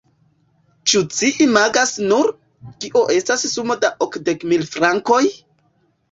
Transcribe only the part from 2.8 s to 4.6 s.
kio estas sumo da okdek